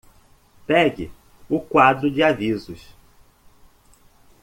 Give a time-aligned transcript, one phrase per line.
[0.65, 1.11] Pegue
[1.47, 2.89] o quadro de avisos!